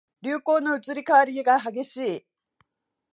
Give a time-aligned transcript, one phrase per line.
[0.23, 2.25] 流行の移り変わりが激しい